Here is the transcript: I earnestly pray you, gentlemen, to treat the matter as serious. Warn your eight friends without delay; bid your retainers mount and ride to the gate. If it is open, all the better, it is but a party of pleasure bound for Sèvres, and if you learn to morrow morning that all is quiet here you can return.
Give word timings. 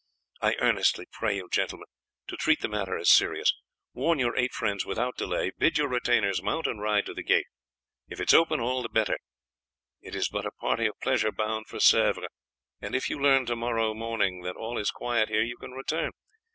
I 0.41 0.55
earnestly 0.57 1.05
pray 1.11 1.35
you, 1.35 1.47
gentlemen, 1.47 1.85
to 2.25 2.35
treat 2.35 2.61
the 2.61 2.67
matter 2.67 2.97
as 2.97 3.11
serious. 3.11 3.53
Warn 3.93 4.17
your 4.17 4.35
eight 4.35 4.51
friends 4.51 4.83
without 4.83 5.15
delay; 5.15 5.51
bid 5.55 5.77
your 5.77 5.87
retainers 5.87 6.41
mount 6.41 6.65
and 6.65 6.81
ride 6.81 7.05
to 7.05 7.13
the 7.13 7.21
gate. 7.21 7.45
If 8.07 8.19
it 8.19 8.31
is 8.31 8.33
open, 8.33 8.59
all 8.59 8.81
the 8.81 8.89
better, 8.89 9.19
it 10.01 10.15
is 10.15 10.27
but 10.27 10.47
a 10.47 10.51
party 10.53 10.87
of 10.87 10.99
pleasure 11.03 11.31
bound 11.31 11.67
for 11.67 11.77
Sèvres, 11.77 12.29
and 12.81 12.95
if 12.95 13.11
you 13.11 13.21
learn 13.21 13.45
to 13.45 13.55
morrow 13.55 13.93
morning 13.93 14.41
that 14.41 14.55
all 14.55 14.79
is 14.79 14.89
quiet 14.89 15.29
here 15.29 15.43
you 15.43 15.57
can 15.57 15.73
return. 15.73 16.09